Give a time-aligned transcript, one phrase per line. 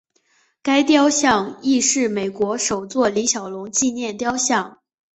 [0.63, 4.79] 该雕像亦是美国首座李小龙纪念雕像。